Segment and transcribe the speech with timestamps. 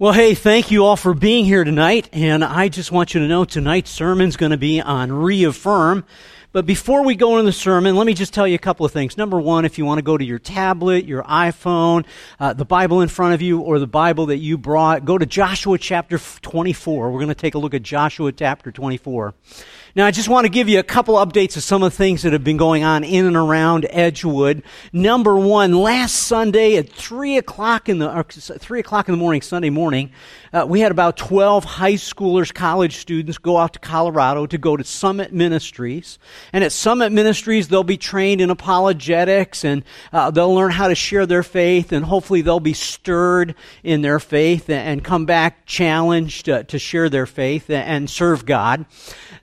[0.00, 2.08] Well, hey, thank you all for being here tonight.
[2.12, 6.04] And I just want you to know tonight's sermon's going to be on reaffirm.
[6.52, 8.92] But before we go into the sermon, let me just tell you a couple of
[8.92, 9.16] things.
[9.16, 12.06] Number one, if you want to go to your tablet, your iPhone,
[12.38, 15.26] uh, the Bible in front of you, or the Bible that you brought, go to
[15.26, 17.10] Joshua chapter 24.
[17.10, 19.34] We're going to take a look at Joshua chapter 24.
[19.98, 22.22] Now, I just want to give you a couple updates of some of the things
[22.22, 24.62] that have been going on in and around Edgewood.
[24.92, 28.24] Number one, last Sunday at three o'clock in the
[28.60, 30.12] three o'clock in the morning, Sunday morning,
[30.52, 34.76] uh, we had about twelve high schoolers, college students, go out to Colorado to go
[34.76, 36.20] to Summit Ministries.
[36.52, 40.94] And at Summit Ministries, they'll be trained in apologetics, and uh, they'll learn how to
[40.94, 46.48] share their faith, and hopefully they'll be stirred in their faith and, come back challenged
[46.48, 48.86] uh, to share their faith and serve God.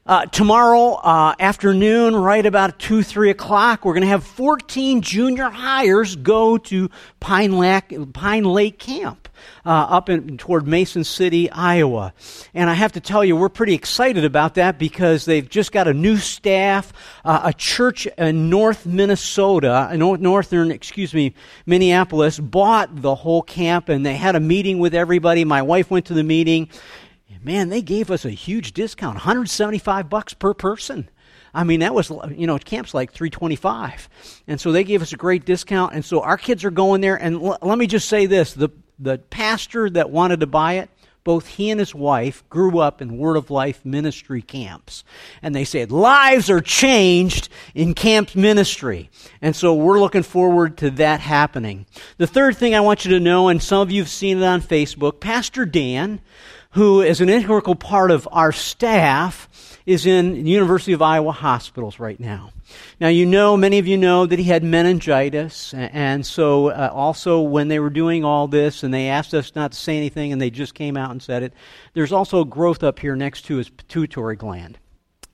[0.08, 5.50] Uh, tomorrow uh, afternoon, right about 2, 3 o'clock, we're going to have 14 junior
[5.50, 9.28] hires go to Pine Lake, Pine Lake Camp
[9.66, 12.14] uh, up in, toward Mason City, Iowa.
[12.54, 15.88] And I have to tell you, we're pretty excited about that because they've just got
[15.88, 21.34] a new staff, uh, a church in North Minnesota, northern, excuse me,
[21.66, 25.44] Minneapolis, bought the whole camp and they had a meeting with everybody.
[25.44, 26.70] My wife went to the meeting
[27.44, 31.10] man, they gave us a huge discount, 175 bucks per person.
[31.56, 34.10] I mean, that was, you know, camp's like 325.
[34.48, 35.94] And so they gave us a great discount.
[35.94, 37.16] And so our kids are going there.
[37.16, 38.70] And l- let me just say this the,
[39.00, 40.90] the pastor that wanted to buy it,
[41.24, 45.06] both he and his wife grew up in Word of Life ministry camps.
[45.42, 49.10] And they said, lives are changed in camp ministry.
[49.42, 51.86] And so we're looking forward to that happening.
[52.18, 54.46] The third thing I want you to know, and some of you have seen it
[54.46, 56.20] on Facebook, Pastor Dan
[56.76, 59.50] who is an integral part of our staff,
[59.86, 62.52] is in University of Iowa hospitals right now.
[63.00, 67.40] Now, you know, many of you know that he had meningitis, and so uh, also
[67.40, 70.42] when they were doing all this and they asked us not to say anything and
[70.42, 71.54] they just came out and said it,
[71.94, 74.78] there's also growth up here next to his pituitary gland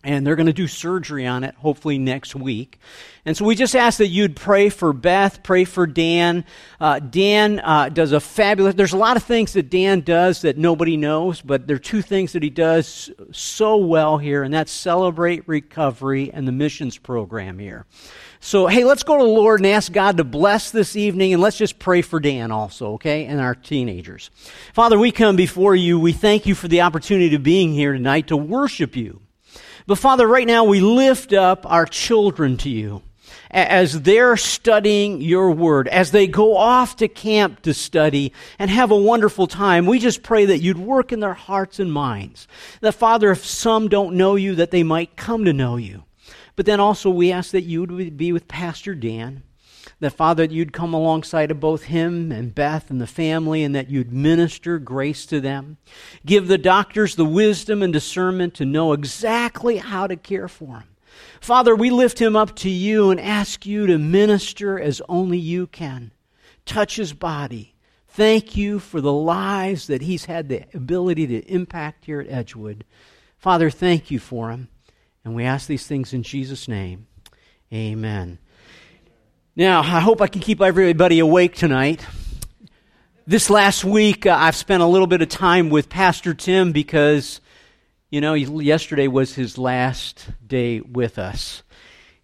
[0.04, 2.80] and they're going to do surgery on it hopefully next week.
[3.24, 6.44] And so we just ask that you'd pray for Beth, pray for Dan.
[6.80, 10.58] Uh, Dan uh, does a fabulous, there's a lot of things that Dan does that
[10.58, 14.72] nobody knows, but there are two things that he does so well here, and that's
[14.72, 17.86] Celebrate Recovery and the missions program here.
[18.40, 21.42] So, hey, let's go to the Lord and ask God to bless this evening, and
[21.44, 24.32] let's just pray for Dan also, okay, and our teenagers.
[24.74, 26.00] Father, we come before you.
[26.00, 29.22] We thank you for the opportunity of being here tonight to worship you.
[29.88, 33.02] But Father, right now we lift up our children to you
[33.52, 38.92] as they're studying your word, as they go off to camp to study and have
[38.92, 42.48] a wonderful time, we just pray that you'd work in their hearts and minds.
[42.80, 46.04] That, Father, if some don't know you, that they might come to know you.
[46.56, 49.44] But then also we ask that you would be with Pastor Dan
[50.02, 53.90] that, Father, you'd come alongside of both him and Beth and the family and that
[53.90, 55.78] you'd minister grace to them.
[56.26, 60.90] Give the doctors the wisdom and discernment to know exactly how to care for him.
[61.40, 65.68] Father, we lift him up to you and ask you to minister as only you
[65.68, 66.12] can.
[66.66, 67.76] Touch his body.
[68.08, 72.86] Thank you for the lives that he's had the ability to impact here at Edgewood.
[73.38, 74.68] Father, thank you for him.
[75.24, 77.08] And we ask these things in Jesus' name.
[77.72, 78.40] Amen.
[79.54, 82.06] Now, I hope I can keep everybody awake tonight.
[83.28, 87.42] This last week, uh, I've spent a little bit of time with Pastor Tim because,
[88.10, 91.64] you know, yesterday was his last day with us.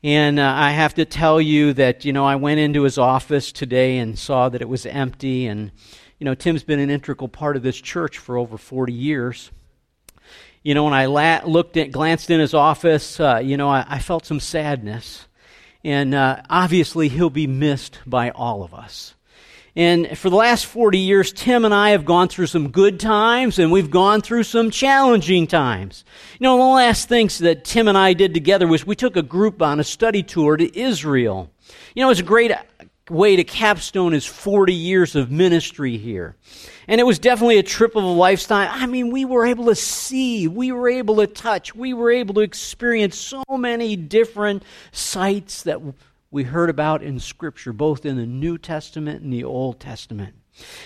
[0.02, 3.52] And uh, I have to tell you that, you know, I went into his office
[3.52, 5.48] today and saw that it was empty.
[5.48, 5.72] And,
[6.20, 9.52] you know, Tim's been an integral part of this church for over 40 years.
[10.64, 13.86] You know, when I la- looked at, glanced in his office, uh, you know, I,
[13.86, 15.27] I felt some sadness.
[15.88, 19.16] And uh, obviously, he'll be missed by all of us.
[19.74, 23.58] And for the last 40 years, Tim and I have gone through some good times
[23.58, 26.04] and we've gone through some challenging times.
[26.40, 29.22] You know, the last things that Tim and I did together was we took a
[29.22, 31.50] group on a study tour to Israel.
[31.96, 32.52] You know, it was a great
[33.10, 36.36] way to capstone his 40 years of ministry here.
[36.88, 38.70] And it was definitely a trip of a lifetime.
[38.72, 42.36] I mean, we were able to see, we were able to touch, we were able
[42.36, 45.82] to experience so many different sights that
[46.32, 50.36] we heard about in Scripture, both in the New Testament and the Old Testament.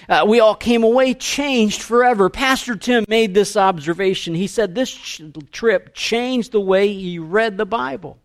[0.09, 2.29] Uh, we all came away changed forever.
[2.29, 4.35] Pastor Tim made this observation.
[4.35, 5.21] He said this ch-
[5.51, 8.20] trip changed the way he read the Bible.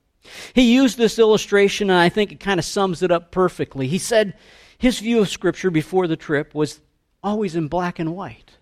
[0.54, 3.88] He used this illustration, and I think it kind of sums it up perfectly.
[3.88, 4.34] He said
[4.78, 6.80] his view of Scripture before the trip was
[7.22, 8.52] always in black and white,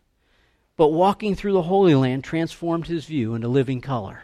[0.76, 4.22] but walking through the Holy Land transformed his view into living color.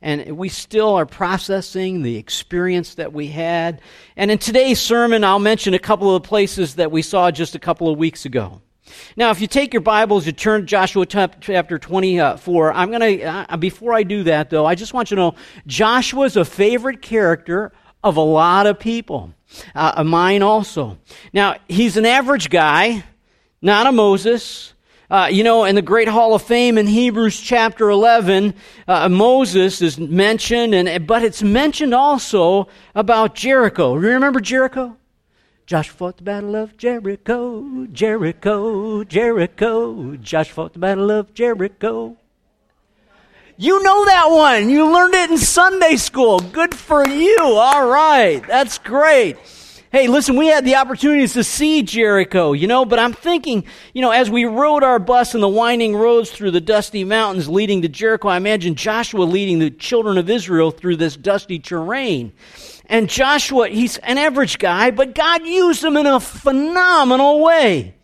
[0.00, 3.80] And we still are processing the experience that we had.
[4.16, 7.56] And in today's sermon, I'll mention a couple of the places that we saw just
[7.56, 8.62] a couple of weeks ago.
[9.16, 12.72] Now, if you take your Bibles, you turn Joshua chapter 24.
[12.72, 15.34] I'm going to, uh, before I do that though, I just want you to know
[15.66, 19.32] Joshua's a favorite character of a lot of people,
[19.74, 20.98] uh, mine also.
[21.32, 23.04] Now, he's an average guy,
[23.60, 24.72] not a Moses.
[25.10, 28.52] Uh, you know, in the Great Hall of Fame in Hebrews chapter 11,
[28.86, 33.94] uh, Moses is mentioned, and, but it's mentioned also about Jericho.
[33.94, 34.98] Remember Jericho?
[35.68, 40.16] Josh fought the battle of Jericho, Jericho, Jericho.
[40.16, 42.16] Josh fought the battle of Jericho.
[43.58, 44.70] You know that one.
[44.70, 46.40] You learned it in Sunday school.
[46.40, 47.36] Good for you.
[47.42, 48.42] All right.
[48.48, 49.36] That's great.
[49.92, 54.00] Hey, listen, we had the opportunities to see Jericho, you know, but I'm thinking, you
[54.00, 57.82] know, as we rode our bus in the winding roads through the dusty mountains leading
[57.82, 62.32] to Jericho, I imagine Joshua leading the children of Israel through this dusty terrain.
[62.88, 67.94] And Joshua, he's an average guy, but God used him in a phenomenal way.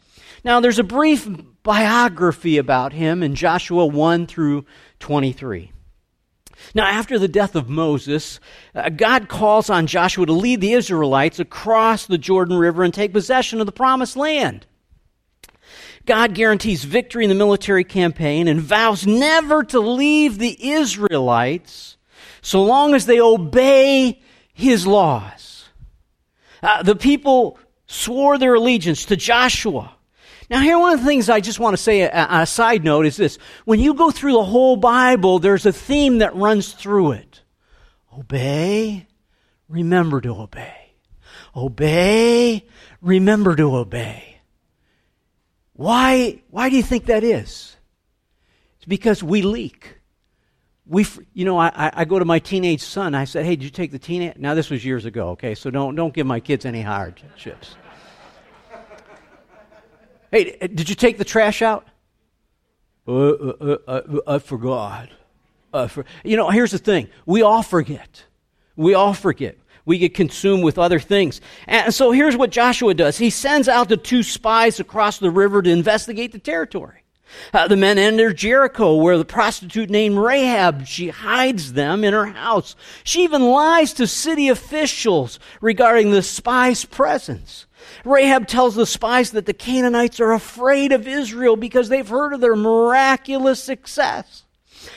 [0.45, 1.27] Now, there's a brief
[1.63, 4.67] biography about him in Joshua 1 through
[5.01, 5.73] 23.
[6.75, 8.41] Now, after the death of Moses,
[8.75, 13.13] uh, God calls on Joshua to lead the Israelites across the Jordan River and take
[13.13, 14.67] possession of the promised land.
[16.07, 21.97] God guarantees victory in the military campaign and vows never to leave the Israelites
[22.43, 24.21] so long as they obey
[24.55, 25.69] his laws.
[26.62, 29.95] Uh, the people swore their allegiance to Joshua.
[30.49, 33.17] Now, here, one of the things I just want to say a side note is
[33.17, 33.39] this.
[33.65, 37.43] When you go through the whole Bible, there's a theme that runs through it.
[38.17, 39.06] Obey,
[39.69, 40.93] remember to obey.
[41.56, 42.67] Obey,
[43.01, 44.39] remember to obey.
[45.73, 47.77] Why, why do you think that is?
[48.77, 49.99] It's because we leak
[50.87, 53.15] we, you know, I, I go to my teenage son.
[53.15, 55.31] I said, "Hey, did you take the teenage?" Now this was years ago.
[55.31, 57.77] Okay, so don't don't give my kids any hardships.
[60.31, 61.87] hey, did you take the trash out?
[63.07, 65.11] Uh, uh, uh, uh I forgot.
[65.89, 68.25] For, you know, here's the thing: we all forget.
[68.77, 69.57] We all forget.
[69.87, 71.41] We get consumed with other things.
[71.67, 73.19] And so here's what Joshua does.
[73.19, 77.04] He sends out the two spies across the river to investigate the territory.
[77.53, 82.26] Uh, the men enter Jericho, where the prostitute named Rahab, she hides them in her
[82.26, 82.76] house.
[83.03, 87.67] She even lies to city officials regarding the spies' presence.
[88.05, 92.41] Rahab tells the spies that the Canaanites are afraid of Israel because they've heard of
[92.41, 94.44] their miraculous success.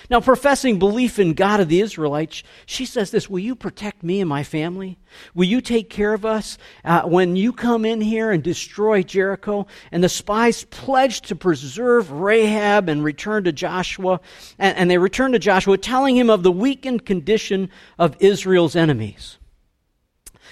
[0.10, 4.20] Now, professing belief in God of the Israelites, she says this Will you protect me
[4.20, 4.98] and my family?
[5.34, 9.68] Will you take care of us uh, when you come in here and destroy Jericho?
[9.92, 14.20] And the spies pledged to preserve Rahab and return to Joshua.
[14.58, 19.38] And, and they returned to Joshua, telling him of the weakened condition of Israel's enemies.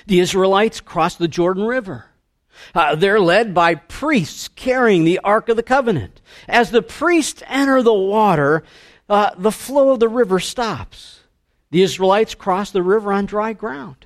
[0.08, 2.06] The Israelites crossed the Jordan River.
[2.74, 6.22] Uh, they're led by priests carrying the Ark of the Covenant.
[6.48, 8.64] As the priests enter the water,
[9.10, 11.22] uh, the flow of the river stops.
[11.72, 14.06] The Israelites cross the river on dry ground.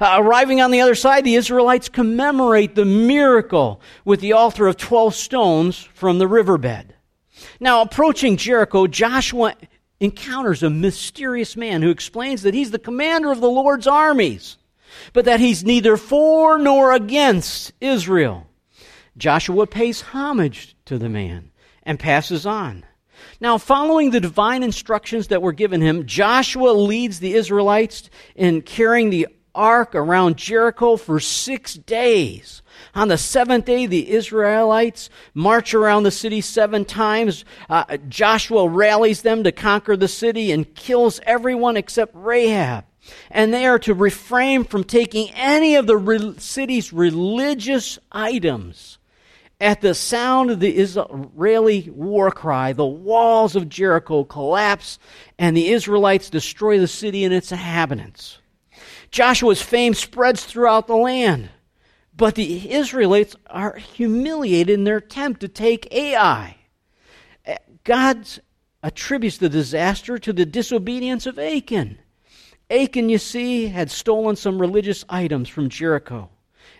[0.00, 4.76] Uh, arriving on the other side, the Israelites commemorate the miracle with the altar of
[4.76, 6.94] 12 stones from the riverbed.
[7.60, 9.54] Now, approaching Jericho, Joshua
[10.00, 14.56] encounters a mysterious man who explains that he's the commander of the Lord's armies,
[15.12, 18.46] but that he's neither for nor against Israel.
[19.16, 21.50] Joshua pays homage to the man
[21.82, 22.84] and passes on.
[23.40, 29.10] Now, following the divine instructions that were given him, Joshua leads the Israelites in carrying
[29.10, 32.62] the ark around Jericho for six days.
[32.94, 37.44] On the seventh day, the Israelites march around the city seven times.
[37.68, 42.84] Uh, Joshua rallies them to conquer the city and kills everyone except Rahab.
[43.30, 48.95] And they are to refrain from taking any of the re- city's religious items.
[49.60, 54.98] At the sound of the Israeli war cry, the walls of Jericho collapse
[55.38, 58.38] and the Israelites destroy the city and its inhabitants.
[59.10, 61.48] Joshua's fame spreads throughout the land,
[62.14, 66.56] but the Israelites are humiliated in their attempt to take Ai.
[67.84, 68.28] God
[68.82, 71.98] attributes the disaster to the disobedience of Achan.
[72.68, 76.28] Achan, you see, had stolen some religious items from Jericho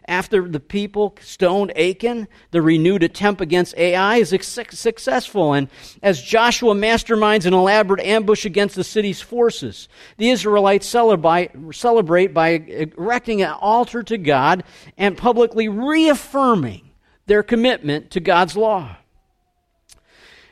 [0.08, 5.52] after the people stoned Achan, the renewed attempt against Ai is successful.
[5.52, 5.68] And
[6.02, 13.42] as Joshua masterminds an elaborate ambush against the city's forces, the Israelites celebrate, by erecting
[13.42, 14.64] an altar to God
[14.96, 16.90] and publicly reaffirming
[17.26, 18.96] their commitment to God's law.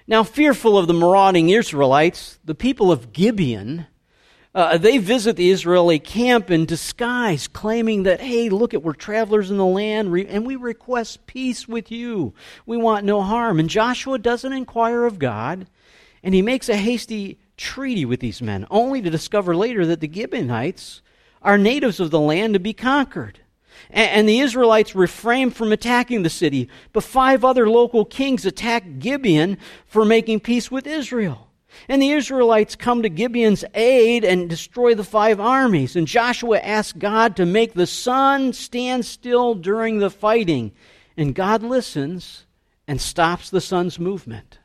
[0.06, 3.87] Now, fearful of the marauding Israelites, the people of Gibeon
[4.54, 9.50] Uh, they visit the Israeli camp in disguise, claiming that, hey, look at we're travelers
[9.50, 12.32] in the land, and we request peace with you.
[12.64, 13.58] We want no harm.
[13.58, 15.66] And Joshua doesn't inquire of God,
[16.23, 20.12] and he makes a hasty treaty with these men, only to discover later that the
[20.12, 21.02] Gibeonites
[21.42, 23.40] are natives of the land to be conquered.
[23.90, 29.00] And, and the Israelites refrain from attacking the city, but five other local kings attack
[29.00, 31.49] Gibeon for making peace with Israel.
[31.88, 35.97] And the Israelites come to Gibeon's aid and destroy the five armies.
[35.97, 40.73] And Joshua asks God to make the sun stand still during the fighting.
[41.16, 42.47] And God listens
[42.87, 44.59] and stops the sun's movement.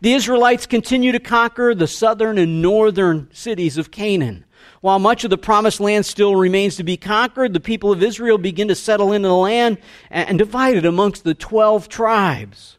[0.00, 4.44] The Israelites continue to conquer the southern and northern cities of Canaan.
[4.80, 8.38] While much of the promised land still remains to be conquered, the people of Israel
[8.38, 9.78] begin to settle into the land
[10.10, 12.78] and divide it amongst the 12 tribes.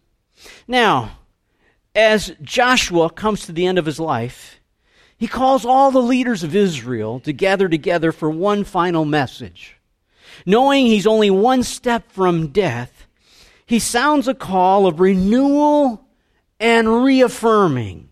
[0.68, 1.17] Now,
[1.98, 4.62] as Joshua comes to the end of his life,
[5.18, 9.78] he calls all the leaders of Israel to gather together for one final message.
[10.46, 13.08] Knowing he's only one step from death,
[13.66, 16.06] he sounds a call of renewal
[16.60, 18.12] and reaffirming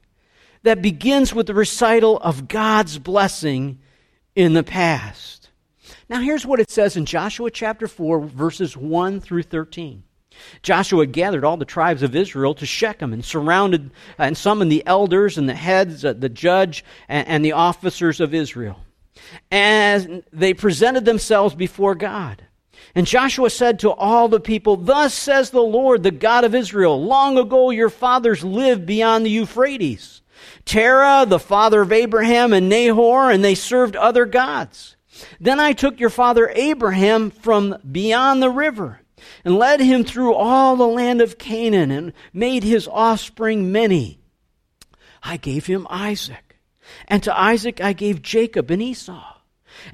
[0.63, 3.77] that begins with the recital of God's blessing
[4.35, 5.51] in the past.
[6.09, 10.04] Now, here's what it says in Joshua chapter 4, verses 1 through 13.
[10.61, 15.37] Joshua gathered all the tribes of Israel to Shechem and surrounded and summoned the elders
[15.37, 18.79] and the heads, uh, the judge, and, and the officers of Israel.
[19.51, 22.43] And they presented themselves before God.
[22.93, 27.01] And Joshua said to all the people, Thus says the Lord, the God of Israel,
[27.03, 30.21] long ago your fathers lived beyond the Euphrates.
[30.65, 34.95] Terah, the father of Abraham, and Nahor, and they served other gods.
[35.39, 39.01] Then I took your father Abraham from beyond the river
[39.43, 44.19] and led him through all the land of Canaan and made his offspring many.
[45.23, 46.57] I gave him Isaac,
[47.07, 49.33] and to Isaac I gave Jacob and Esau.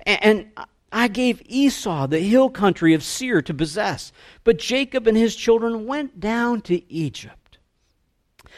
[0.05, 0.51] And
[0.91, 4.11] I gave Esau the hill country of Seir to possess,
[4.43, 7.57] but Jacob and his children went down to Egypt.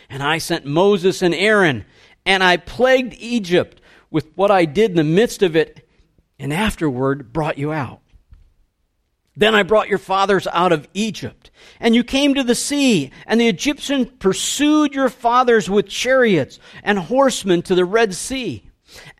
[0.09, 1.85] And I sent Moses and Aaron,
[2.25, 5.87] and I plagued Egypt with what I did in the midst of it,
[6.39, 8.01] and afterward brought you out.
[9.35, 11.49] Then I brought your fathers out of Egypt,
[11.79, 16.99] and you came to the sea, and the Egyptians pursued your fathers with chariots and
[16.99, 18.63] horsemen to the Red Sea.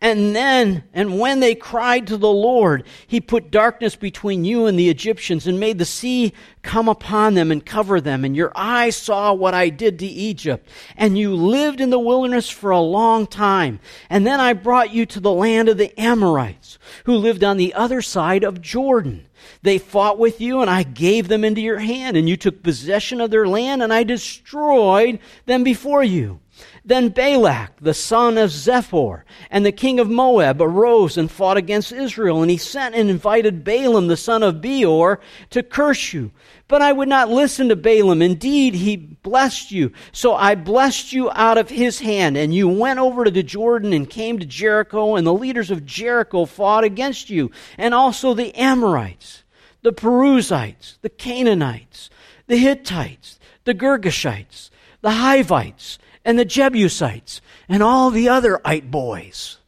[0.00, 4.78] And then, and when they cried to the Lord, he put darkness between you and
[4.78, 8.24] the Egyptians and made the sea come upon them and cover them.
[8.24, 10.68] And your eyes saw what I did to Egypt.
[10.96, 13.80] And you lived in the wilderness for a long time.
[14.10, 17.74] And then I brought you to the land of the Amorites, who lived on the
[17.74, 19.26] other side of Jordan.
[19.62, 23.20] They fought with you, and I gave them into your hand, and you took possession
[23.20, 26.40] of their land, and I destroyed them before you.
[26.86, 31.92] Then Balak, the son of Zippor, and the king of Moab arose and fought against
[31.92, 36.30] Israel, and he sent and invited Balaam, the son of Beor, to curse you.
[36.68, 38.20] But I would not listen to Balaam.
[38.20, 39.92] Indeed, he blessed you.
[40.12, 43.94] So I blessed you out of his hand, and you went over to the Jordan
[43.94, 48.54] and came to Jericho, and the leaders of Jericho fought against you, and also the
[48.54, 49.42] Amorites,
[49.80, 52.10] the Perizzites, the Canaanites,
[52.46, 54.68] the Hittites, the Girgashites,
[55.00, 59.58] the Hivites, and the Jebusites, and all the other ite boys.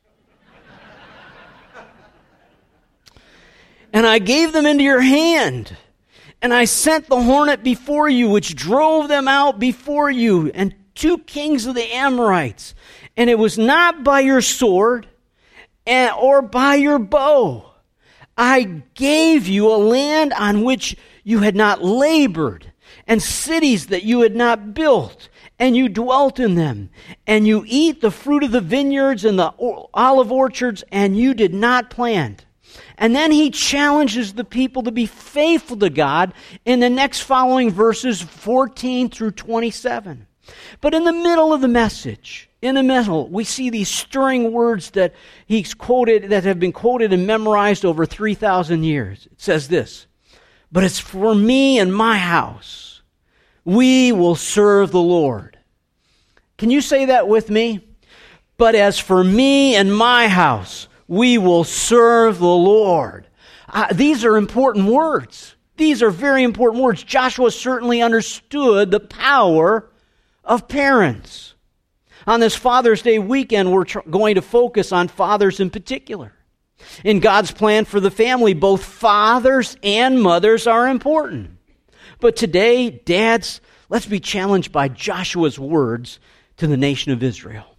[3.93, 5.77] and I gave them into your hand.
[6.43, 11.19] And I sent the hornet before you, which drove them out before you, and two
[11.19, 12.75] kings of the Amorites.
[13.17, 15.07] And it was not by your sword
[15.87, 17.73] and, or by your bow.
[18.37, 22.73] I gave you a land on which you had not labored,
[23.07, 26.91] and cities that you had not built, and you dwelt in them,
[27.27, 29.53] and you eat the fruit of the vineyards and the
[29.95, 32.45] olive orchards, and you did not plant.
[32.99, 36.35] And then he challenges the people to be faithful to God
[36.65, 40.27] in the next following verses 14 through 27.
[40.81, 44.91] But in the middle of the message, in the middle, we see these stirring words
[44.91, 45.15] that
[45.47, 49.27] he's quoted, that have been quoted and memorized over 3,000 years.
[49.31, 50.07] It says this,
[50.71, 52.86] but it's for me and my house.
[53.67, 55.59] We will serve the Lord.
[56.57, 57.87] Can you say that with me?
[58.57, 63.27] But as for me and my house, we will serve the Lord.
[63.69, 65.57] Uh, these are important words.
[65.77, 67.03] These are very important words.
[67.03, 69.91] Joshua certainly understood the power
[70.45, 71.55] of parents.
[72.25, 76.33] On this Father's Day weekend, we're tr- going to focus on fathers in particular.
[77.03, 81.56] In God's plan for the family, both fathers and mothers are important.
[82.21, 86.19] But today, dads, let's be challenged by Joshua's words
[86.57, 87.77] to the nation of Israel.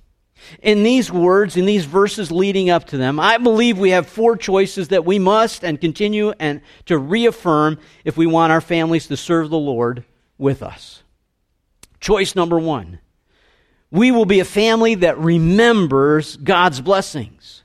[0.62, 4.38] In these words, in these verses leading up to them, I believe we have four
[4.38, 9.18] choices that we must and continue and to reaffirm if we want our families to
[9.18, 10.06] serve the Lord
[10.38, 11.04] with us.
[12.00, 13.00] Choice number one
[13.90, 17.64] we will be a family that remembers God's blessings.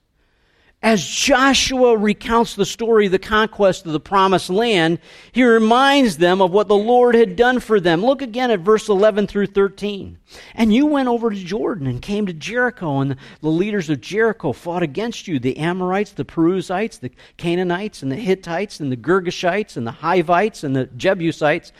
[0.82, 4.98] As Joshua recounts the story of the conquest of the promised land,
[5.30, 8.04] he reminds them of what the Lord had done for them.
[8.04, 10.18] Look again at verse 11 through 13.
[10.56, 14.52] And you went over to Jordan and came to Jericho, and the leaders of Jericho
[14.52, 19.76] fought against you the Amorites, the Perizzites, the Canaanites, and the Hittites, and the Girgashites,
[19.76, 21.72] and the Hivites, and the Jebusites.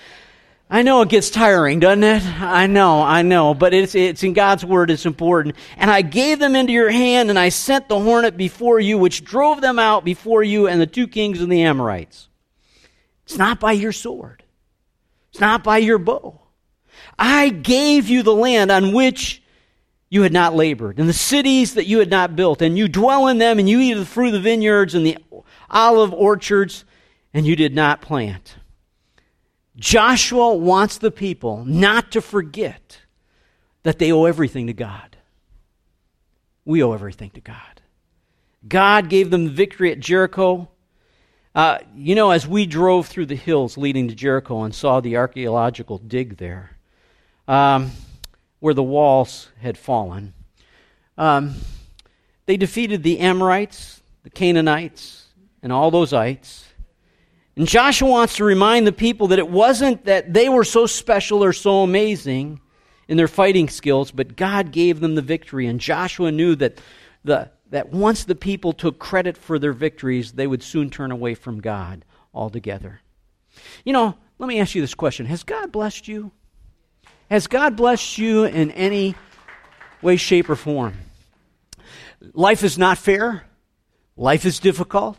[0.73, 2.25] I know it gets tiring, doesn't it?
[2.41, 5.57] I know, I know, but it's, it's in God's word, it's important.
[5.76, 9.23] And I gave them into your hand, and I sent the hornet before you, which
[9.23, 12.31] drove them out before you and the two kings of the Amorites.
[13.25, 14.45] It's not by your sword,
[15.29, 16.41] it's not by your bow.
[17.19, 19.43] I gave you the land on which
[20.09, 23.26] you had not labored, and the cities that you had not built, and you dwell
[23.26, 25.19] in them, and you eat the fruit of the vineyards and the
[25.69, 26.87] olive orchards,
[27.35, 28.57] and you did not plant.
[29.76, 32.99] Joshua wants the people not to forget
[33.83, 35.17] that they owe everything to God.
[36.64, 37.81] We owe everything to God.
[38.67, 40.69] God gave them the victory at Jericho.
[41.55, 45.17] Uh, you know, as we drove through the hills leading to Jericho and saw the
[45.17, 46.76] archaeological dig there,
[47.49, 47.91] um,
[48.61, 50.33] where the walls had fallen,
[51.19, 51.55] um,
[52.47, 55.26] they defeated the Amorites, the Canaanites,
[55.62, 56.67] and all those ites.
[57.57, 61.45] And Joshua wants to remind the people that it wasn't that they were so special
[61.45, 62.61] or so amazing
[63.09, 65.67] in their fighting skills, but God gave them the victory.
[65.67, 66.81] And Joshua knew that,
[67.25, 71.35] the, that once the people took credit for their victories, they would soon turn away
[71.35, 73.03] from God altogether.
[73.85, 76.33] You know, let me ask you this question Has God blessed you?
[77.31, 79.15] Has God blessed you in any
[80.01, 80.95] way, shape, or form?
[82.35, 83.45] Life is not fair.
[84.17, 85.19] Life is difficult.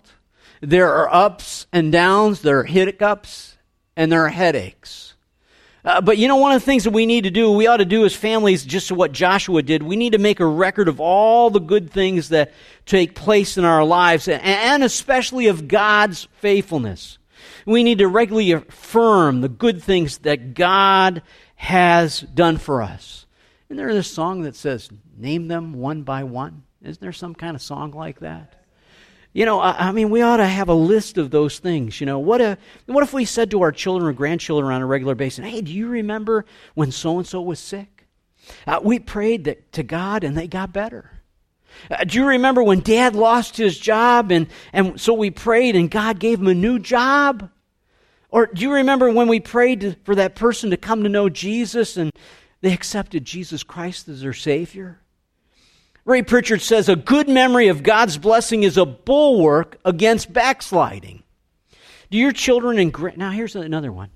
[0.64, 3.58] There are ups and downs, there are hiccups,
[3.98, 5.14] and there are headaches.
[5.84, 7.78] Uh, but you know, one of the things that we need to do, we ought
[7.78, 11.02] to do as families, just what Joshua did, we need to make a record of
[11.02, 12.54] all the good things that
[12.86, 17.18] take place in our lives, and, and especially of God's faithfulness.
[17.66, 21.24] We need to regularly affirm the good things that God
[21.56, 23.26] has done for us.
[23.68, 26.64] Isn't there this song that says, Name them one by one?
[26.82, 28.63] Isn't there some kind of song like that?
[29.34, 32.00] You know, I, I, mean, we ought to have a list of those things.
[32.00, 34.86] You know, what if, what if we said to our children or grandchildren on a
[34.86, 38.08] regular basis, hey, do you remember when so and so was sick?
[38.68, 41.10] Uh, we prayed that, to God and they got better.
[41.90, 45.90] Uh, do you remember when dad lost his job and, and so we prayed and
[45.90, 47.50] God gave him a new job?
[48.30, 51.30] Or do you remember when we prayed to, for that person to come to know
[51.30, 52.12] Jesus and
[52.62, 55.00] they accepted Jesus Christ as their Savior?
[56.06, 61.24] Ray Pritchard says a good memory of God's blessing is a bulwark against backsliding.
[62.10, 64.12] Do your children and now here's another one.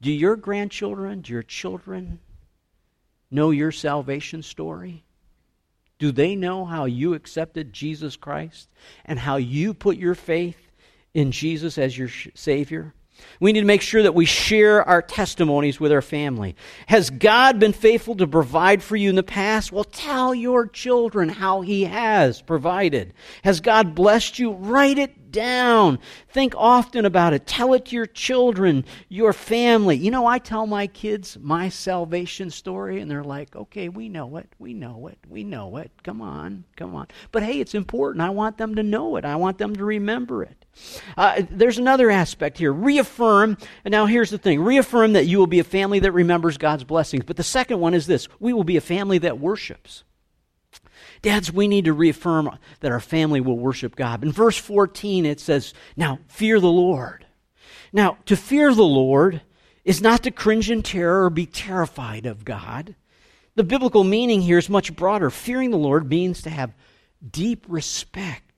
[0.00, 2.20] Do your grandchildren, do your children
[3.30, 5.04] know your salvation story?
[5.98, 8.68] Do they know how you accepted Jesus Christ
[9.04, 10.70] and how you put your faith
[11.12, 12.94] in Jesus as your Savior?
[13.40, 16.56] We need to make sure that we share our testimonies with our family.
[16.86, 19.72] Has God been faithful to provide for you in the past?
[19.72, 23.14] Well, tell your children how He has provided.
[23.42, 24.52] Has God blessed you?
[24.52, 25.98] Write it down.
[26.28, 27.46] Think often about it.
[27.46, 29.96] Tell it to your children, your family.
[29.96, 34.36] You know, I tell my kids my salvation story, and they're like, okay, we know
[34.38, 34.48] it.
[34.58, 35.18] We know it.
[35.28, 35.90] We know it.
[36.02, 36.64] Come on.
[36.76, 37.08] Come on.
[37.32, 38.22] But hey, it's important.
[38.22, 40.63] I want them to know it, I want them to remember it.
[41.16, 42.72] Uh, there's another aspect here.
[42.72, 43.56] Reaffirm.
[43.84, 46.84] And now here's the thing reaffirm that you will be a family that remembers God's
[46.84, 47.24] blessings.
[47.24, 50.04] But the second one is this we will be a family that worships.
[51.22, 54.22] Dads, we need to reaffirm that our family will worship God.
[54.22, 57.24] In verse 14, it says, Now fear the Lord.
[57.94, 59.40] Now, to fear the Lord
[59.84, 62.94] is not to cringe in terror or be terrified of God.
[63.54, 65.30] The biblical meaning here is much broader.
[65.30, 66.74] Fearing the Lord means to have
[67.30, 68.53] deep respect,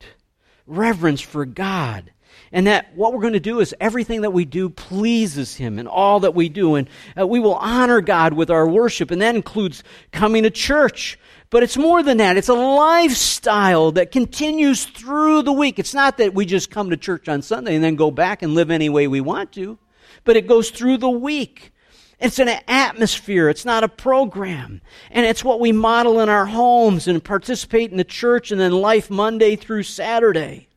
[0.66, 2.12] reverence for God.
[2.52, 5.86] And that what we're going to do is everything that we do pleases Him in
[5.86, 6.76] all that we do.
[6.76, 9.10] And uh, we will honor God with our worship.
[9.10, 11.18] And that includes coming to church,
[11.50, 12.36] but it's more than that.
[12.36, 15.78] It's a lifestyle that continues through the week.
[15.78, 18.54] It's not that we just come to church on Sunday and then go back and
[18.54, 19.78] live any way we want to,
[20.24, 21.72] but it goes through the week.
[22.18, 23.50] It's an atmosphere.
[23.50, 24.80] It's not a program.
[25.10, 28.72] And it's what we model in our homes and participate in the church and then
[28.72, 30.68] life Monday through Saturday.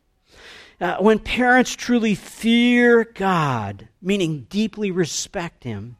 [0.80, 5.96] Uh, when parents truly fear God, meaning deeply respect Him,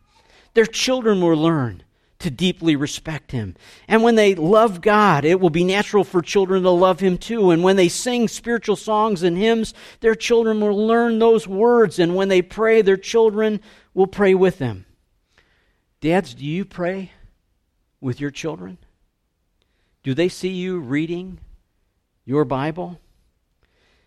[0.54, 1.84] their children will learn
[2.18, 3.56] to deeply respect Him.
[3.88, 7.50] And when they love God, it will be natural for children to love Him too.
[7.50, 11.98] And when they sing spiritual songs and hymns, their children will learn those words.
[11.98, 13.60] And when they pray, their children
[13.94, 14.84] will pray with them.
[16.00, 17.12] Dads, do you pray
[18.00, 18.78] with your children?
[20.02, 21.38] Do they see you reading
[22.24, 22.98] your Bible?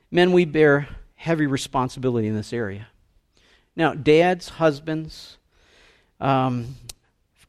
[0.09, 2.87] Men, we bear heavy responsibility in this area.
[3.75, 5.37] Now, dads, husbands,
[6.19, 6.75] um,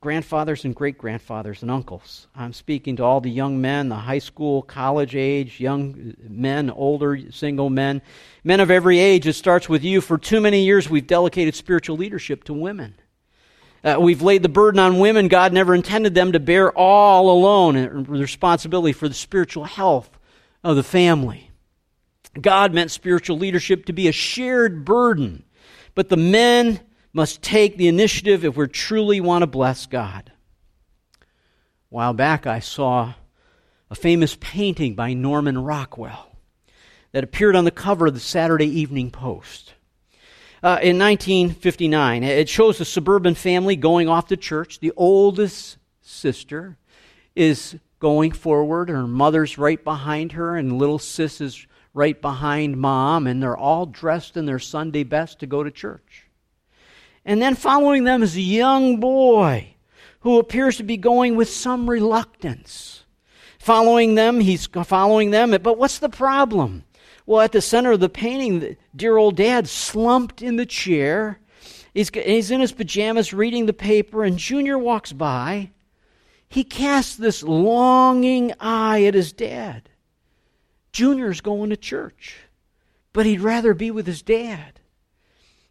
[0.04, 2.26] grandfathers and great grandfathers and uncles.
[2.37, 7.18] I'm speaking to all the young men, the high school, college age, young men, older,
[7.30, 8.02] single men,
[8.44, 9.26] men of every age.
[9.26, 10.02] It starts with you.
[10.02, 12.96] For too many years, we've delegated spiritual leadership to women.
[13.85, 15.29] Uh, we've laid the burden on women.
[15.29, 20.11] God never intended them to bear all alone the responsibility for the spiritual health
[20.62, 21.51] of the family.
[22.40, 25.44] God meant spiritual leadership to be a shared burden,
[25.94, 26.81] but the men
[27.12, 30.33] must take the initiative if we truly want to bless God.
[31.20, 31.25] A
[31.90, 33.12] while back, I saw
[33.90, 36.37] a famous painting by Norman Rockwell
[37.12, 39.73] that appeared on the cover of the Saturday Evening Post.
[40.64, 44.81] Uh, in 1959, it shows a suburban family going off to church.
[44.81, 46.79] The oldest sister
[47.37, 53.27] is going forward, her mother's right behind her, and little sis is right behind mom,
[53.27, 56.29] and they're all dressed in their Sunday best to go to church.
[57.27, 59.74] And then following them is a young boy
[60.20, 63.05] who appears to be going with some reluctance.
[63.59, 66.85] Following them, he's following them, but what's the problem?
[67.26, 71.40] Well, at the center of the painting, dear old dad slumped in the chair.
[71.94, 75.70] He's, he's in his pajamas reading the paper, and Junior walks by.
[76.48, 79.88] He casts this longing eye at his dad.
[80.92, 82.38] Junior's going to church,
[83.12, 84.80] but he'd rather be with his dad.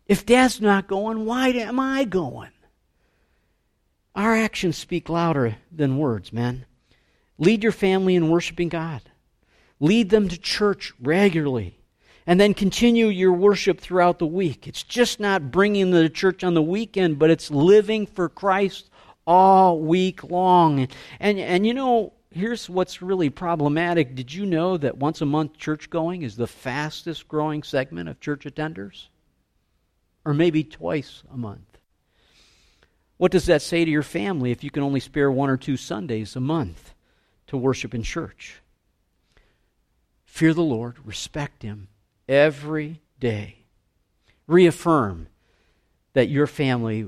[0.07, 2.51] If dad's not going, why am I going?
[4.15, 6.65] Our actions speak louder than words, man.
[7.37, 9.01] Lead your family in worshiping God.
[9.83, 11.77] Lead them to church regularly.
[12.25, 14.65] And then continue your worship throughout the week.
[14.65, 18.89] It's just not bringing them to church on the weekend, but it's living for Christ
[19.27, 20.79] all week long.
[20.79, 24.15] And, and, and you know, here's what's really problematic.
[24.15, 28.21] Did you know that once a month church going is the fastest growing segment of
[28.21, 29.07] church attenders?
[30.23, 31.77] Or maybe twice a month.
[33.17, 35.75] What does that say to your family if you can only spare one or two
[35.75, 36.93] Sundays a month
[37.47, 38.62] to worship in church?
[40.33, 41.89] Fear the Lord, respect Him
[42.27, 43.65] every day.
[44.47, 45.27] Reaffirm
[46.13, 47.05] that your family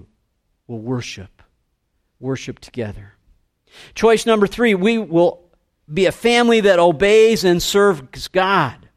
[0.68, 1.42] will worship,
[2.20, 3.14] worship together.
[3.96, 5.44] Choice number three, we will
[5.92, 8.90] be a family that obeys and serves God.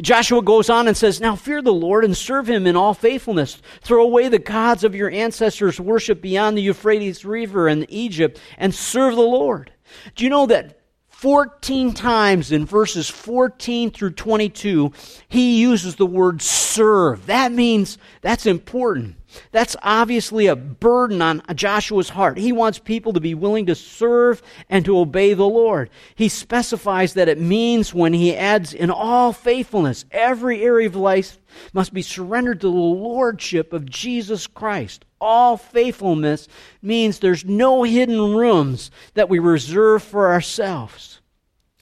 [0.00, 3.60] Joshua goes on and says, Now fear the Lord and serve him in all faithfulness.
[3.80, 8.72] Throw away the gods of your ancestors' worship beyond the Euphrates River and Egypt and
[8.72, 9.72] serve the Lord.
[10.14, 10.81] Do you know that
[11.22, 14.92] 14 times in verses 14 through 22,
[15.28, 17.26] he uses the word serve.
[17.26, 19.14] That means that's important.
[19.52, 22.38] That's obviously a burden on Joshua's heart.
[22.38, 25.90] He wants people to be willing to serve and to obey the Lord.
[26.16, 31.38] He specifies that it means when he adds in all faithfulness, every area of life
[31.72, 35.04] must be surrendered to the lordship of Jesus Christ.
[35.22, 36.48] All faithfulness
[36.82, 41.20] means there's no hidden rooms that we reserve for ourselves.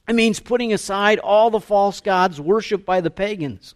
[0.07, 3.73] It means putting aside all the false gods worshipped by the pagans.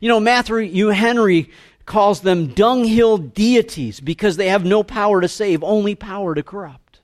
[0.00, 1.50] You know, Matthew Henry
[1.86, 6.98] calls them dunghill deities because they have no power to save, only power to corrupt.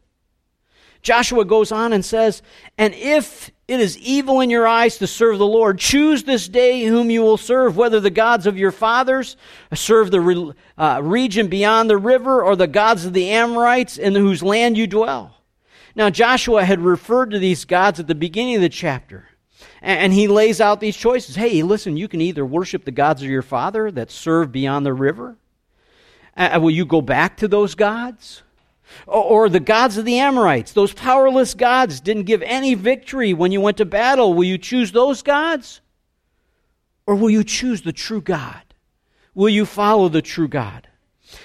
[1.00, 2.42] Joshua goes on and says,
[2.76, 6.84] And if it is evil in your eyes to serve the Lord, choose this day
[6.84, 9.36] whom you will serve, whether the gods of your fathers
[9.72, 14.42] serve the uh, region beyond the river or the gods of the Amorites in whose
[14.42, 15.36] land you dwell.
[15.96, 19.28] Now, Joshua had referred to these gods at the beginning of the chapter.
[19.80, 21.36] And he lays out these choices.
[21.36, 24.94] Hey, listen, you can either worship the gods of your father that serve beyond the
[24.94, 25.36] river.
[26.36, 28.42] Uh, will you go back to those gods?
[29.06, 33.60] Or, the gods of the Amorites, those powerless gods didn't give any victory when you
[33.60, 34.34] went to battle.
[34.34, 35.80] Will you choose those gods?
[37.06, 38.62] Or will you choose the true God?
[39.34, 40.88] Will you follow the true God?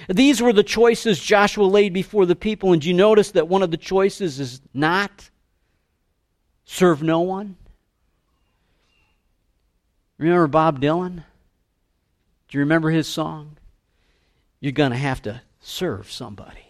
[0.08, 3.72] These were the choices Joshua laid before the people, and you notice that one of
[3.72, 5.30] the choices is not
[6.66, 7.56] serve no one?
[10.18, 11.24] Remember Bob Dylan?
[12.50, 13.58] Do you remember his song?
[14.60, 16.69] You're going to have to serve somebody.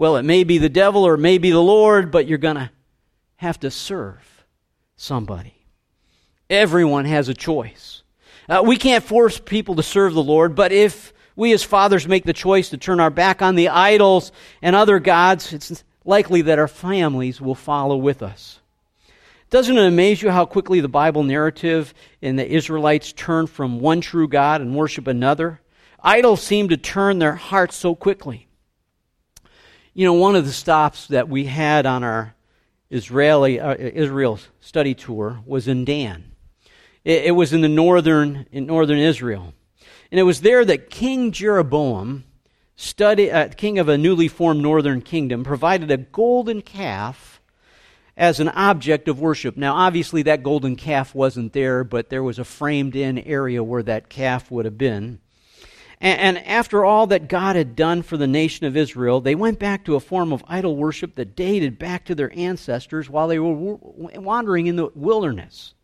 [0.00, 2.56] Well, it may be the devil or it may be the Lord, but you're going
[2.56, 2.70] to
[3.36, 4.46] have to serve
[4.96, 5.66] somebody.
[6.48, 8.02] Everyone has a choice.
[8.48, 12.24] Uh, we can't force people to serve the Lord, but if we as fathers make
[12.24, 14.32] the choice to turn our back on the idols
[14.62, 18.58] and other gods, it's likely that our families will follow with us.
[19.50, 24.00] Doesn't it amaze you how quickly the Bible narrative and the Israelites turn from one
[24.00, 25.60] true God and worship another?
[26.02, 28.46] Idols seem to turn their hearts so quickly.
[30.00, 32.34] You know, one of the stops that we had on our
[32.88, 36.32] Israeli uh, Israel study tour was in Dan.
[37.04, 39.52] It, it was in the northern in northern Israel,
[40.10, 42.24] and it was there that King Jeroboam,
[42.76, 47.42] study, uh, king of a newly formed northern kingdom, provided a golden calf
[48.16, 49.54] as an object of worship.
[49.58, 53.82] Now, obviously, that golden calf wasn't there, but there was a framed in area where
[53.82, 55.20] that calf would have been.
[56.00, 59.58] And, and, after all that God had done for the nation of Israel, they went
[59.58, 63.38] back to a form of idol worship that dated back to their ancestors while they
[63.38, 65.74] were wandering in the wilderness.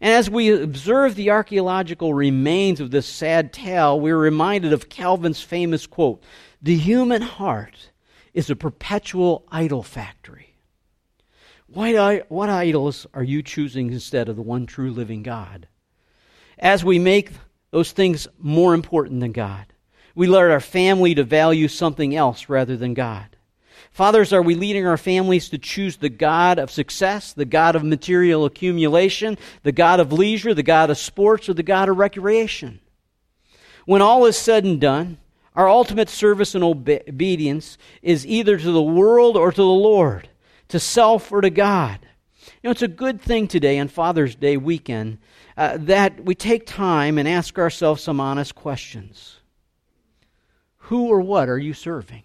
[0.00, 5.42] And as we observe the archaeological remains of this sad tale, we're reminded of Calvin's
[5.42, 6.22] famous quote
[6.62, 7.90] The human heart
[8.32, 10.54] is a perpetual idol factory.
[11.66, 15.68] What, what idols are you choosing instead of the one true living God?
[16.58, 17.30] As we make
[17.70, 19.66] those things more important than God,
[20.14, 23.36] we let our family to value something else rather than God.
[23.92, 27.82] Fathers, are we leading our families to choose the God of success, the God of
[27.82, 32.80] material accumulation, the God of leisure, the God of sports, or the God of recreation?
[33.86, 35.18] When all is said and done,
[35.56, 40.28] our ultimate service and obedience is either to the world or to the Lord
[40.68, 41.98] to self or to God.
[42.62, 45.16] You know, it's a good thing today on Father's Day weekend
[45.56, 49.38] uh, that we take time and ask ourselves some honest questions.
[50.76, 52.24] Who or what are you serving?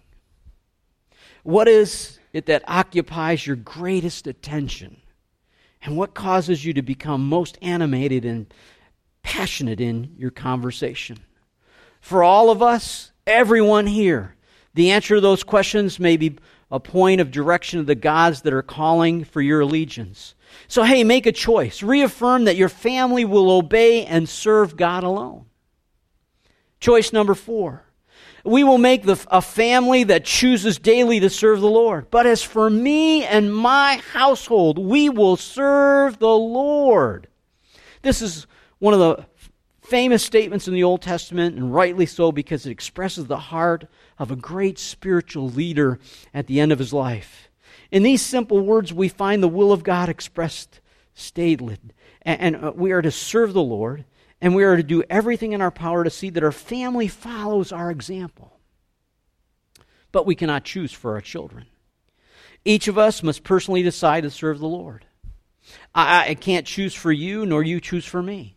[1.42, 4.98] What is it that occupies your greatest attention?
[5.80, 8.52] And what causes you to become most animated and
[9.22, 11.20] passionate in your conversation?
[12.02, 14.35] For all of us, everyone here,
[14.76, 16.36] the answer to those questions may be
[16.70, 20.34] a point of direction of the gods that are calling for your allegiance.
[20.68, 21.82] So, hey, make a choice.
[21.82, 25.46] Reaffirm that your family will obey and serve God alone.
[26.78, 27.84] Choice number four.
[28.44, 32.10] We will make the, a family that chooses daily to serve the Lord.
[32.10, 37.28] But as for me and my household, we will serve the Lord.
[38.02, 38.46] This is
[38.78, 39.24] one of the
[39.86, 44.30] famous statements in the Old Testament, and rightly so because it expresses the heart of
[44.30, 45.98] a great spiritual leader
[46.32, 47.50] at the end of his life.
[47.90, 50.80] In these simple words, we find the will of God expressed
[51.14, 51.92] stated.
[52.22, 54.04] And, uh, we are to serve the Lord,
[54.40, 57.72] and we are to do everything in our power to see that our family follows
[57.72, 58.58] our example.
[60.12, 61.66] But we cannot choose for our children.
[62.64, 65.04] Each of us must personally decide to serve the Lord.
[65.94, 68.55] I, I can't choose for you, nor you choose for me.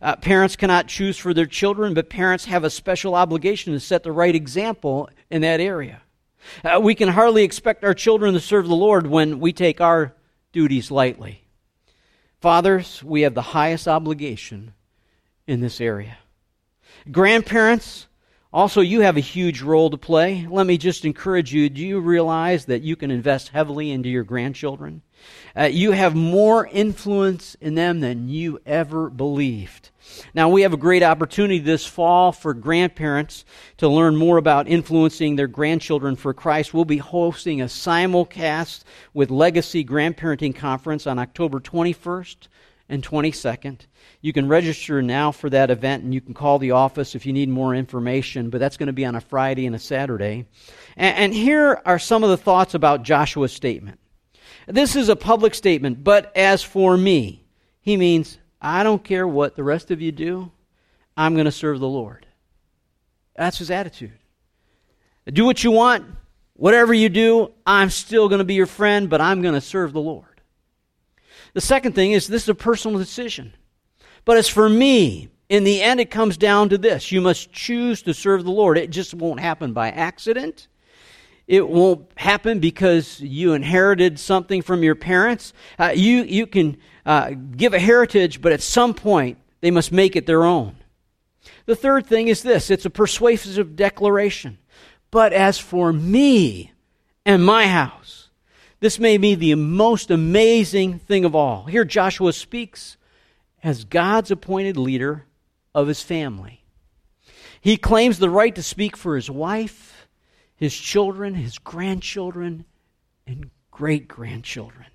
[0.00, 4.02] Uh, parents cannot choose for their children, but parents have a special obligation to set
[4.02, 6.02] the right example in that area.
[6.64, 10.14] Uh, we can hardly expect our children to serve the Lord when we take our
[10.52, 11.42] duties lightly.
[12.40, 14.72] Fathers, we have the highest obligation
[15.46, 16.18] in this area.
[17.10, 18.06] Grandparents,
[18.56, 20.46] also, you have a huge role to play.
[20.48, 24.24] Let me just encourage you do you realize that you can invest heavily into your
[24.24, 25.02] grandchildren?
[25.54, 29.90] Uh, you have more influence in them than you ever believed.
[30.32, 33.44] Now, we have a great opportunity this fall for grandparents
[33.76, 36.72] to learn more about influencing their grandchildren for Christ.
[36.72, 42.48] We'll be hosting a simulcast with Legacy Grandparenting Conference on October 21st
[42.88, 43.80] and 22nd.
[44.20, 47.32] You can register now for that event and you can call the office if you
[47.32, 50.46] need more information, but that's going to be on a Friday and a Saturday.
[50.96, 53.98] And, and here are some of the thoughts about Joshua's statement.
[54.66, 57.44] This is a public statement, but as for me,
[57.80, 60.50] he means, I don't care what the rest of you do,
[61.16, 62.26] I'm going to serve the Lord.
[63.36, 64.18] That's his attitude.
[65.26, 66.04] Do what you want,
[66.54, 69.92] whatever you do, I'm still going to be your friend, but I'm going to serve
[69.92, 70.35] the Lord.
[71.56, 73.54] The second thing is this is a personal decision.
[74.26, 78.02] But as for me, in the end, it comes down to this you must choose
[78.02, 78.76] to serve the Lord.
[78.76, 80.68] It just won't happen by accident.
[81.48, 85.54] It won't happen because you inherited something from your parents.
[85.78, 90.14] Uh, you, you can uh, give a heritage, but at some point, they must make
[90.14, 90.76] it their own.
[91.64, 94.58] The third thing is this it's a persuasive declaration.
[95.10, 96.72] But as for me
[97.24, 98.25] and my house,
[98.80, 101.64] this may be the most amazing thing of all.
[101.64, 102.96] Here, Joshua speaks
[103.62, 105.24] as God's appointed leader
[105.74, 106.62] of his family.
[107.60, 109.92] He claims the right to speak for his wife
[110.56, 112.64] his children, his grandchildren,
[113.26, 114.86] and great grandchildren,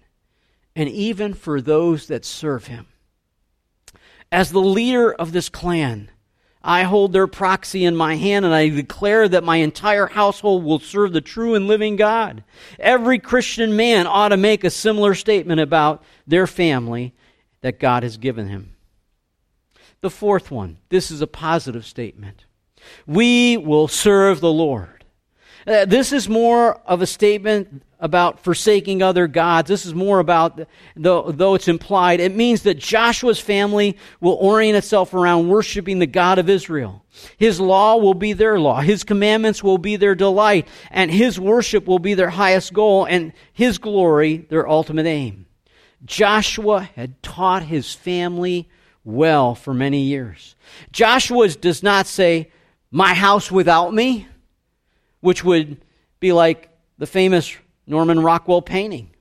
[0.75, 2.87] and even for those that serve him.
[4.31, 6.09] As the leader of this clan,
[6.63, 10.79] I hold their proxy in my hand and I declare that my entire household will
[10.79, 12.43] serve the true and living God.
[12.79, 17.13] Every Christian man ought to make a similar statement about their family
[17.61, 18.75] that God has given him.
[20.01, 22.45] The fourth one, this is a positive statement.
[23.07, 25.00] We will serve the Lord.
[25.67, 29.67] Uh, this is more of a statement about forsaking other gods.
[29.67, 34.75] This is more about, though, though it's implied, it means that Joshua's family will orient
[34.75, 37.05] itself around worshiping the God of Israel.
[37.37, 38.81] His law will be their law.
[38.81, 40.67] His commandments will be their delight.
[40.89, 45.45] And his worship will be their highest goal and his glory their ultimate aim.
[46.03, 48.67] Joshua had taught his family
[49.03, 50.55] well for many years.
[50.91, 52.51] Joshua does not say,
[52.89, 54.27] my house without me,
[55.21, 55.83] which would
[56.19, 57.55] be like the famous
[57.87, 59.11] Norman Rockwell painting.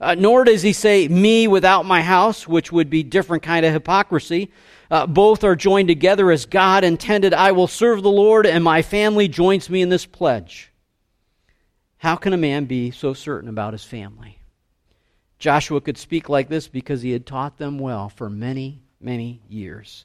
[0.00, 3.72] Uh, nor does he say me without my house, which would be different kind of
[3.72, 4.50] hypocrisy.
[4.90, 7.34] Uh, both are joined together as God intended.
[7.34, 10.72] I will serve the Lord, and my family joins me in this pledge.
[11.98, 14.38] How can a man be so certain about his family?
[15.38, 20.04] Joshua could speak like this because he had taught them well for many, many years.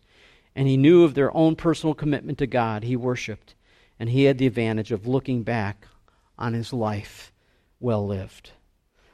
[0.56, 3.56] And he knew of their own personal commitment to God he worshiped.
[4.04, 5.88] And he had the advantage of looking back
[6.38, 7.32] on his life
[7.80, 8.52] well lived.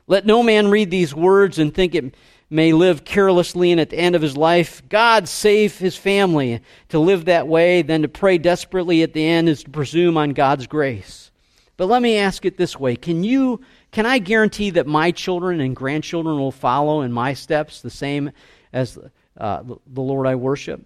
[0.08, 2.16] Let no man read these words and think it
[2.50, 6.60] may live carelessly and at the end of his life, God save his family.
[6.88, 10.32] To live that way, then to pray desperately at the end is to presume on
[10.32, 11.30] God's grace.
[11.78, 15.62] But let me ask it this way Can you can I guarantee that my children
[15.62, 18.32] and grandchildren will follow in my steps the same
[18.74, 18.98] as
[19.38, 20.84] uh, the Lord I worship?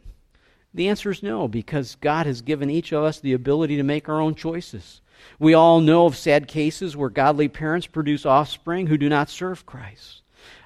[0.73, 4.09] The answer is no, because God has given each of us the ability to make
[4.09, 5.01] our own choices.
[5.39, 9.65] We all know of sad cases where godly parents produce offspring who do not serve
[9.65, 10.21] Christ.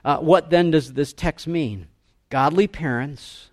[0.06, 1.88] Uh, what then does this text mean?
[2.30, 3.50] Godly parents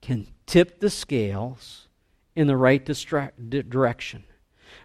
[0.00, 1.88] can tip the scales
[2.34, 3.32] in the right distra-
[3.68, 4.24] direction.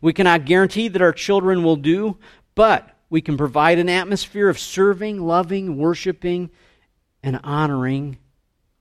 [0.02, 2.18] We cannot guarantee that our children will do,
[2.54, 6.50] but we can provide an atmosphere of serving, loving, worshiping,
[7.24, 8.18] and honoring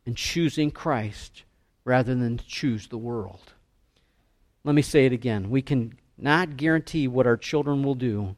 [0.06, 1.44] and choosing Christ
[1.84, 3.52] rather than to choose the world.
[4.64, 5.50] Let me say it again.
[5.50, 8.36] We can not guarantee what our children will do,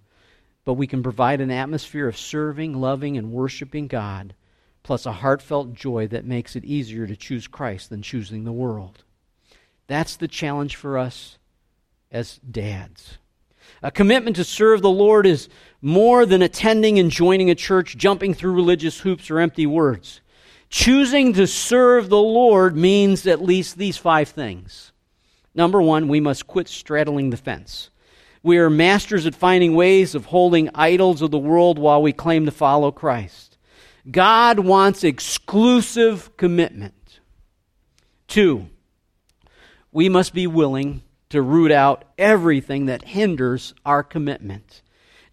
[0.64, 4.34] but we can provide an atmosphere of serving, loving, and worshiping God,
[4.82, 9.04] plus a heartfelt joy that makes it easier to choose Christ than choosing the world.
[9.88, 11.38] That's the challenge for us
[12.10, 13.18] as dads.
[13.82, 15.48] A commitment to serve the Lord is
[15.80, 20.20] more than attending and joining a church, jumping through religious hoops, or empty words.
[20.72, 24.90] Choosing to serve the Lord means at least these five things
[25.54, 27.90] Number one, we must quit straddling the fence.
[28.42, 32.46] We are masters at finding ways of holding idols of the world while we claim
[32.46, 33.58] to follow Christ.
[34.10, 37.20] God wants exclusive commitment.
[38.26, 38.70] Two,
[39.92, 44.80] we must be willing to root out everything that hinders our commitment.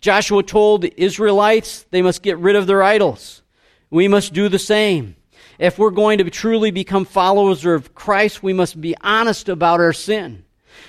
[0.01, 3.41] Joshua told the Israelites they must get rid of their idols.
[3.89, 5.15] We must do the same.
[5.59, 9.91] If we're going to truly become followers of Christ, we must be honest about our
[9.91, 10.45] sin.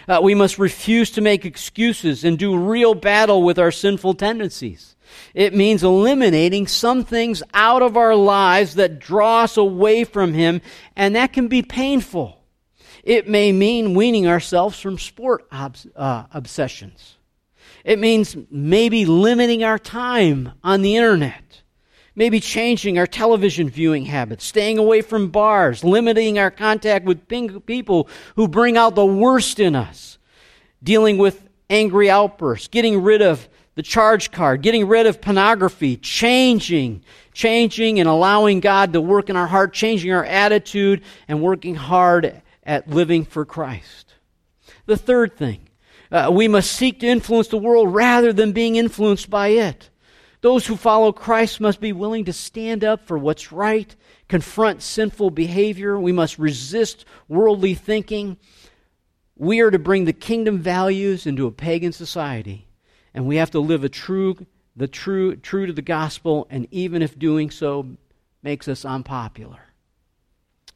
[0.07, 4.95] Uh, we must refuse to make excuses and do real battle with our sinful tendencies.
[5.35, 10.63] It means eliminating some things out of our lives that draw us away from Him,
[10.95, 12.41] and that can be painful.
[13.03, 17.17] It may mean weaning ourselves from sport uh, obsessions.
[17.85, 21.60] It means maybe limiting our time on the internet
[22.21, 28.07] maybe changing our television viewing habits, staying away from bars, limiting our contact with people
[28.37, 30.19] who bring out the worst in us,
[30.83, 37.03] dealing with angry outbursts, getting rid of the charge card, getting rid of pornography, changing,
[37.33, 42.43] changing and allowing God to work in our heart, changing our attitude, and working hard
[42.65, 44.13] at living for Christ.
[44.85, 45.71] The third thing,
[46.13, 49.90] uh, we must seek to influence the world rather than being influenced by it.
[50.43, 53.95] Those who follow Christ must be willing to stand up for what's right,
[54.29, 55.99] confront sinful behavior.
[56.01, 58.39] We must resist worldly thinking.
[59.37, 62.69] We are to bring the kingdom values into a pagan society,
[63.13, 67.03] and we have to live a true, the true, true to the gospel, and even
[67.03, 67.97] if doing so
[68.43, 69.61] makes us unpopular.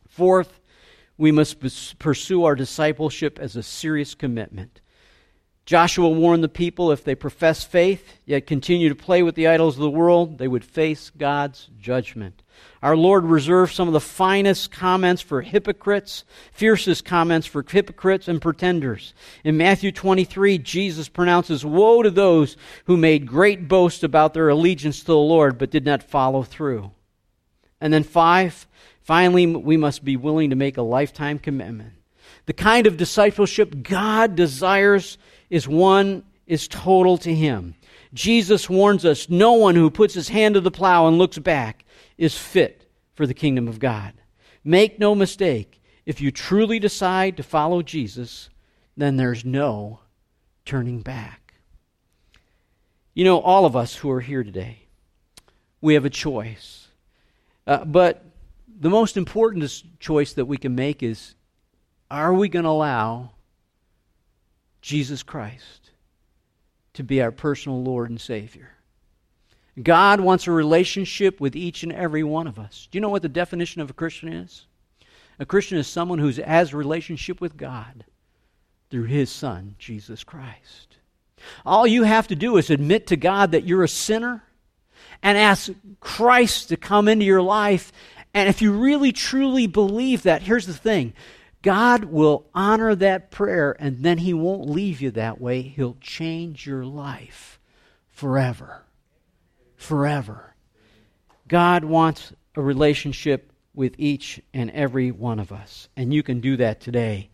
[0.06, 0.60] Fourth,
[1.16, 4.80] we must pursue our discipleship as a serious commitment.
[5.66, 9.76] Joshua warned the people if they profess faith, yet continue to play with the idols
[9.76, 12.42] of the world, they would face God's judgment.
[12.82, 18.42] Our Lord reserved some of the finest comments for hypocrites, fiercest comments for hypocrites and
[18.42, 19.14] pretenders.
[19.42, 25.00] In Matthew 23, Jesus pronounces, Woe to those who made great boast about their allegiance
[25.00, 26.90] to the Lord, but did not follow through.
[27.80, 28.66] And then, five,
[29.00, 31.94] finally, we must be willing to make a lifetime commitment
[32.46, 35.16] The kind of discipleship God desires
[35.54, 37.76] is one is total to him.
[38.12, 41.84] Jesus warns us no one who puts his hand to the plow and looks back
[42.18, 44.14] is fit for the kingdom of God.
[44.64, 48.50] Make no mistake, if you truly decide to follow Jesus,
[48.96, 50.00] then there's no
[50.64, 51.54] turning back.
[53.14, 54.88] You know, all of us who are here today,
[55.80, 56.88] we have a choice.
[57.64, 58.24] Uh, but
[58.80, 61.36] the most important choice that we can make is
[62.10, 63.33] are we going to allow
[64.84, 65.92] Jesus Christ
[66.92, 68.72] to be our personal Lord and Savior?
[69.82, 72.86] God wants a relationship with each and every one of us.
[72.90, 74.66] Do you know what the definition of a Christian is?
[75.38, 78.04] A Christian is someone who has a relationship with God
[78.90, 80.98] through his Son, Jesus Christ.
[81.64, 84.44] All you have to do is admit to God that you're a sinner
[85.22, 85.70] and ask
[86.00, 87.90] Christ to come into your life.
[88.34, 91.14] And if you really truly believe that, here's the thing
[91.64, 95.62] God will honor that prayer, and then He won't leave you that way.
[95.62, 97.58] He'll change your life
[98.10, 98.84] forever.
[99.76, 100.54] Forever.
[101.48, 105.88] God wants a relationship with each and every one of us.
[105.96, 107.30] And you can do that today.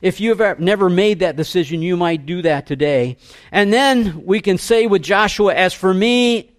[0.00, 3.18] If you've never made that decision, you might do that today.
[3.52, 6.56] And then we can say with Joshua, As for me,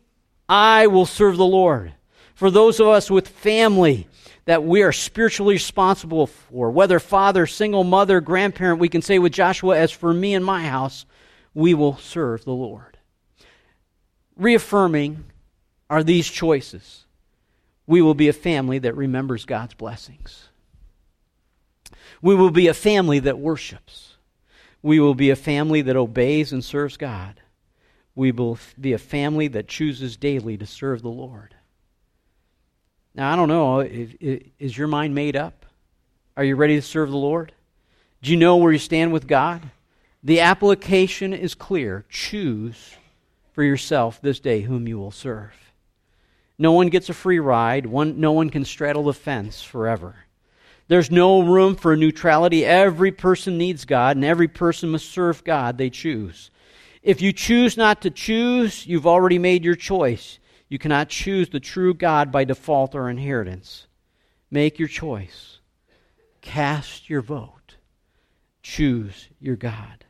[0.48, 1.94] I will serve the Lord.
[2.36, 4.08] For those of us with family
[4.46, 9.34] that we are spiritually responsible for, whether father, single mother, grandparent, we can say with
[9.34, 11.06] Joshua, As for me and my house,
[11.54, 12.98] we will serve the Lord.
[14.38, 15.26] Reaffirming
[15.90, 17.06] are these choices
[17.88, 20.50] we will be a family that remembers God's blessings.
[22.22, 24.18] We will be a family that worships.
[24.82, 27.42] We will be a family that obeys and serves God.
[28.16, 31.56] We will be a family that chooses daily to serve the Lord.
[33.16, 35.66] Now, I don't know, is your mind made up?
[36.36, 37.54] Are you ready to serve the Lord?
[38.22, 39.62] Do you know where you stand with God?
[40.22, 42.04] The application is clear.
[42.10, 42.96] Choose
[43.54, 45.54] for yourself this day whom you will serve.
[46.58, 47.86] No one gets a free ride.
[47.86, 50.16] One, no one can straddle the fence forever.
[50.90, 52.66] There's no room for neutrality.
[52.66, 56.52] Every person needs God, and every person must serve God they choose.
[57.02, 60.40] If you choose not to choose, you've already made your choice.
[60.68, 63.88] You cannot choose the true God by default or inheritance.
[64.50, 65.60] Make your choice.
[66.42, 67.78] Cast your vote.
[68.64, 70.06] Choose your God.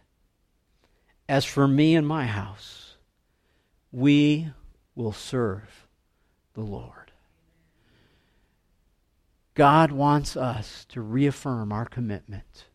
[1.27, 2.95] As for me and my house,
[3.91, 4.49] we
[4.95, 5.87] will serve
[6.53, 7.11] the Lord.
[9.55, 12.65] God wants us to reaffirm our commitment.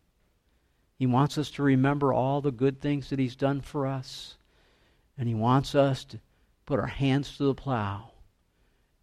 [0.97, 4.35] He wants us to remember all the good things that He's done for us.
[5.17, 6.19] And He wants us to
[6.71, 8.11] put our hands to the plow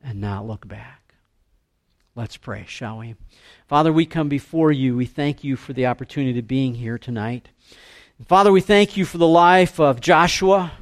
[0.03, 1.13] and not look back.
[2.15, 3.15] Let's pray, shall we?
[3.67, 4.97] Father, we come before you.
[4.97, 7.51] We thank you for the opportunity of being here tonight.
[8.25, 10.73] Father, we thank you for the life of Joshua.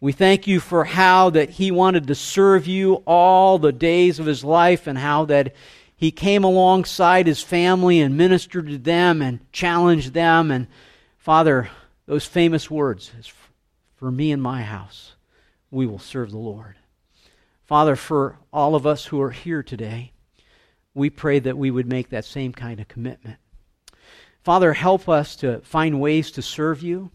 [0.00, 4.24] We thank you for how that he wanted to serve you all the days of
[4.24, 5.54] his life and how that
[5.94, 10.50] he came alongside his family and ministered to them and challenged them.
[10.50, 10.68] And
[11.18, 11.68] Father,
[12.06, 13.12] those famous words,
[13.96, 15.13] for me and my house,
[15.74, 16.76] we will serve the Lord.
[17.64, 20.12] Father, for all of us who are here today,
[20.94, 23.38] we pray that we would make that same kind of commitment.
[24.42, 27.10] Father, help us to find ways to serve you.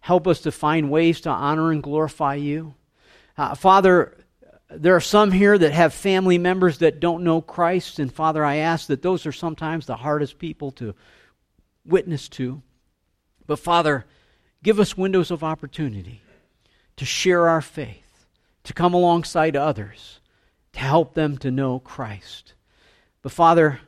[0.00, 2.74] Help us to find ways to honor and glorify you.
[3.36, 4.16] Uh, Father,
[4.70, 8.56] there are some here that have family members that don't know Christ, and Father, I
[8.56, 10.94] ask that those are sometimes the hardest people to
[11.84, 12.62] witness to.
[13.46, 14.06] But Father,
[14.62, 16.22] give us windows of opportunity
[17.00, 18.26] to share our faith,
[18.62, 20.20] to come alongside others,
[20.74, 22.52] to help them to know Christ.
[23.22, 23.80] But Father,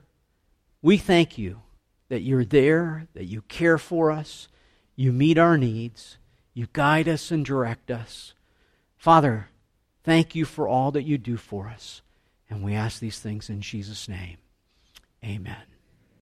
[0.80, 1.60] we thank you
[2.08, 4.48] that you're there, that you care for us,
[4.96, 6.16] you meet our needs.
[6.54, 8.32] You guide us and direct us.
[8.96, 9.48] Father,
[10.04, 12.00] thank you for all that you do for us.
[12.48, 14.38] And we ask these things in Jesus' name.
[15.22, 15.71] Amen.